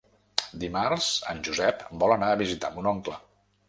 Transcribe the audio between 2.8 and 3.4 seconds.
oncle.